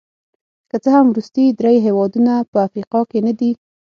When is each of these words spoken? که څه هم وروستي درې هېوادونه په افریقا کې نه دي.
که 0.69 0.75
څه 0.83 0.89
هم 0.95 1.05
وروستي 1.09 1.45
درې 1.59 1.73
هېوادونه 1.85 2.33
په 2.51 2.57
افریقا 2.67 2.99
کې 3.09 3.19
نه 3.27 3.33
دي. 3.39 3.51